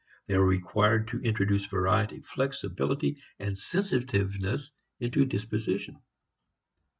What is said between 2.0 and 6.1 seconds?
flexibility and sensitiveness into disposition.